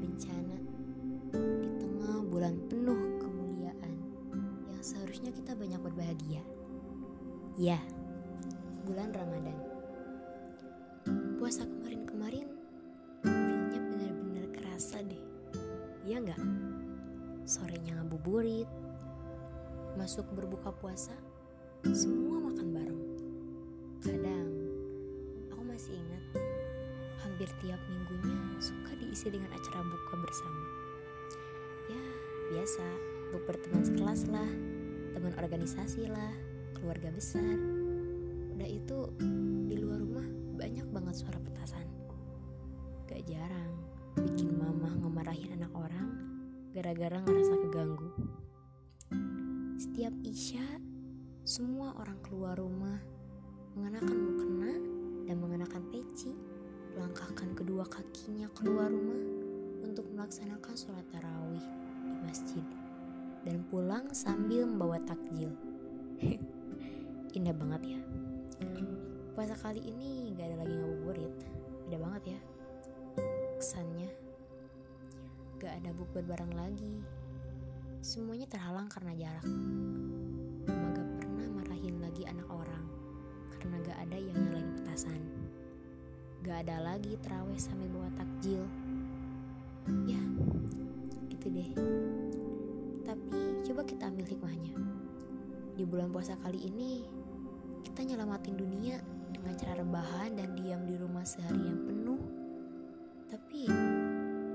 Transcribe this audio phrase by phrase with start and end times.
[0.00, 0.58] bencana
[1.32, 3.96] di tengah bulan penuh kemuliaan
[4.68, 6.44] yang seharusnya kita banyak berbahagia.
[7.56, 7.80] Ya,
[8.84, 9.56] bulan Ramadan.
[11.40, 12.52] Puasa kemarin-kemarin
[13.24, 15.24] feelnya benar-benar kerasa deh.
[16.04, 16.42] Iya nggak?
[17.48, 18.68] Sorenya ngabuburit,
[19.96, 21.16] masuk berbuka puasa,
[21.96, 23.02] semua makan bareng.
[24.04, 24.59] Kadang
[27.40, 30.60] hampir tiap minggunya suka diisi dengan acara buka bersama.
[31.88, 32.04] Ya,
[32.52, 32.84] biasa,
[33.32, 34.50] buk berteman sekelas lah,
[35.16, 36.36] teman organisasi lah,
[36.76, 37.56] keluarga besar.
[38.52, 39.08] Udah itu,
[39.72, 40.28] di luar rumah
[40.60, 41.88] banyak banget suara petasan.
[43.08, 43.72] Gak jarang,
[44.20, 46.12] bikin mama ngemarahin anak orang
[46.76, 48.10] gara-gara ngerasa keganggu.
[49.80, 50.76] Setiap Isya,
[51.48, 53.00] semua orang keluar rumah
[53.72, 54.49] mengenakan mukena
[57.80, 59.24] kedua kakinya keluar rumah
[59.80, 61.64] untuk melaksanakan sholat tarawih
[62.04, 62.60] di masjid
[63.40, 65.48] dan pulang sambil membawa takjil.
[67.40, 68.00] Indah banget ya.
[69.32, 71.34] Puasa kali ini gak ada lagi ngabuburit,
[71.88, 72.40] beda banget ya.
[73.56, 74.12] Kesannya
[75.56, 77.00] gak ada bukber bareng lagi.
[78.04, 79.48] Semuanya terhalang karena jarak.
[80.68, 82.84] Mama gak pernah marahin lagi anak orang
[83.56, 85.39] karena gak ada yang nyalain petasan.
[86.40, 88.64] Gak ada lagi terawih sambil bawa takjil.
[90.08, 90.22] Ya,
[91.28, 91.68] gitu deh.
[93.04, 94.72] Tapi coba kita ambil hikmahnya.
[95.76, 97.04] Di bulan puasa kali ini,
[97.84, 98.96] kita nyelamatin dunia
[99.28, 102.20] dengan cara rebahan dan diam di rumah seharian penuh.
[103.28, 103.68] Tapi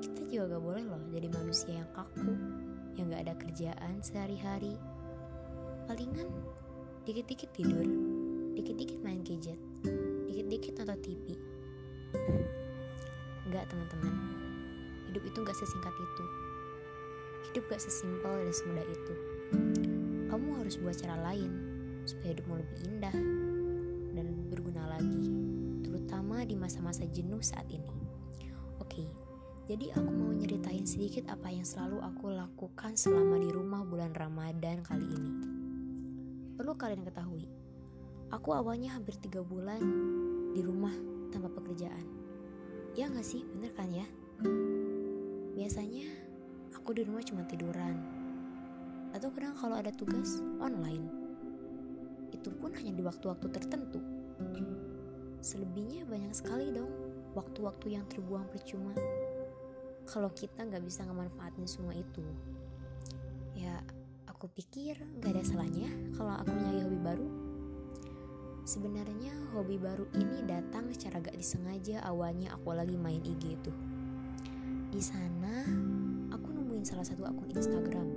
[0.00, 2.32] kita juga gak boleh loh jadi manusia yang kaku,
[2.96, 4.80] yang gak ada kerjaan sehari-hari.
[5.84, 6.32] Palingan
[7.04, 7.84] dikit-dikit tidur,
[8.56, 9.60] dikit-dikit main gadget,
[10.24, 11.55] dikit-dikit nonton TV.
[13.46, 14.14] Enggak teman-teman,
[15.06, 16.24] hidup itu gak sesingkat itu.
[17.50, 19.14] Hidup gak sesimpel dan semudah itu.
[20.26, 21.52] Kamu harus buat cara lain
[22.02, 23.16] supaya hidupmu lebih indah
[24.14, 25.26] dan berguna lagi,
[25.86, 27.94] terutama di masa-masa jenuh saat ini.
[28.82, 29.06] Oke,
[29.66, 34.82] jadi aku mau nyeritain sedikit apa yang selalu aku lakukan selama di rumah bulan Ramadan
[34.86, 35.32] kali ini.
[36.54, 37.50] Perlu kalian ketahui,
[38.30, 39.82] aku awalnya hampir tiga bulan
[40.54, 42.06] di rumah tanpa pekerjaan.
[42.96, 44.06] Ya nggak sih, bener kan ya?
[45.56, 46.08] Biasanya
[46.72, 47.96] aku di rumah cuma tiduran.
[49.12, 51.08] Atau kadang kalau ada tugas online.
[52.32, 54.00] Itu pun hanya di waktu-waktu tertentu.
[55.40, 56.90] Selebihnya banyak sekali dong
[57.36, 58.92] waktu-waktu yang terbuang percuma.
[60.08, 62.24] Kalau kita nggak bisa ngemanfaatin semua itu.
[63.56, 63.80] Ya,
[64.28, 67.45] aku pikir nggak ada salahnya kalau aku nyari hobi baru
[68.66, 73.70] Sebenarnya hobi baru ini datang secara gak disengaja awalnya aku lagi main IG itu.
[74.90, 75.62] Di sana
[76.34, 78.10] aku nemuin salah satu akun Instagram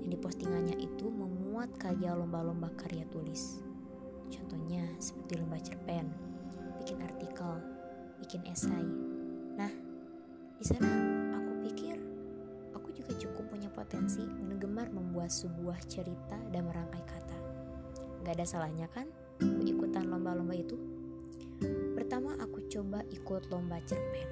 [0.00, 3.60] yang di postingannya itu memuat karya lomba-lomba karya tulis.
[4.32, 6.08] Contohnya seperti lomba cerpen,
[6.80, 7.60] bikin artikel,
[8.24, 8.88] bikin esai.
[9.60, 9.68] Nah,
[10.56, 10.88] di sana
[11.36, 12.00] aku pikir
[12.72, 17.38] aku juga cukup punya potensi dan membuat sebuah cerita dan merangkai kata.
[18.24, 19.19] Gak ada salahnya kan?
[19.40, 20.76] Aku ikutan lomba-lomba itu?
[21.96, 24.28] Pertama aku coba ikut lomba cerpen.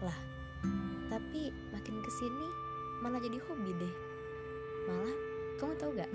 [0.00, 0.18] Lah,
[1.12, 2.48] tapi makin ke sini
[3.04, 3.94] malah jadi hobi deh.
[4.88, 5.16] Malah,
[5.60, 6.12] kamu tahu gak?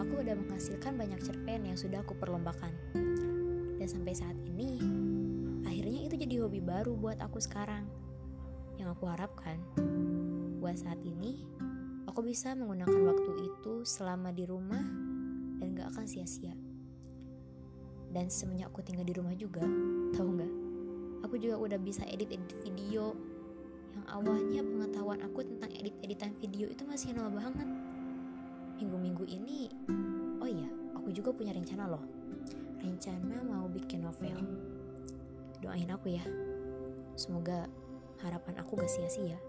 [0.00, 2.72] Aku udah menghasilkan banyak cerpen yang sudah aku perlombakan.
[3.76, 4.80] Dan sampai saat ini,
[5.68, 7.84] akhirnya itu jadi hobi baru buat aku sekarang.
[8.80, 9.60] Yang aku harapkan,
[10.58, 11.44] buat saat ini,
[12.08, 14.84] aku bisa menggunakan waktu itu selama di rumah
[15.60, 16.63] dan gak akan sia-sia.
[18.14, 19.66] Dan semenjak aku tinggal di rumah juga,
[20.14, 20.52] tahu nggak?
[21.26, 23.10] Aku juga udah bisa edit-edit video.
[23.90, 27.66] Yang awalnya pengetahuan aku tentang edit-editan video itu masih nol banget.
[28.78, 29.66] Minggu-minggu ini,
[30.38, 32.06] oh iya, aku juga punya rencana loh.
[32.78, 34.38] Rencana mau bikin novel.
[35.58, 36.22] Doain aku ya.
[37.18, 37.66] Semoga
[38.22, 39.42] harapan aku gak sia-sia.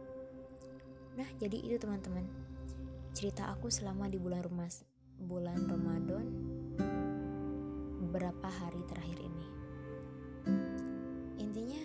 [1.21, 2.25] Nah, jadi itu teman-teman.
[3.13, 4.81] Cerita aku selama di bulan Rumas,
[5.21, 6.54] bulan Ramadan
[8.15, 9.45] beberapa hari terakhir ini.
[11.35, 11.83] Intinya,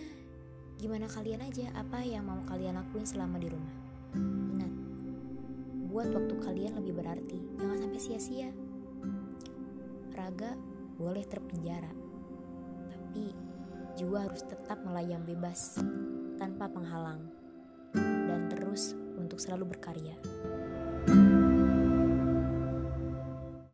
[0.79, 3.75] gimana kalian aja apa yang mau kalian lakuin selama di rumah.
[4.47, 4.73] Ingat,
[5.91, 8.47] buat waktu kalian lebih berarti, jangan sampai sia-sia.
[10.15, 10.55] Raga
[10.95, 11.91] boleh terpenjara,
[12.87, 13.35] tapi
[13.99, 15.83] jiwa harus tetap melayang bebas
[16.39, 17.27] tanpa penghalang
[17.91, 20.15] dan terus untuk selalu berkarya.